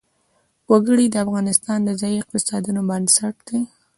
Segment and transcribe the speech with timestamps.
[0.71, 3.61] وګړي د افغانستان د ځایي اقتصادونو بنسټ دی.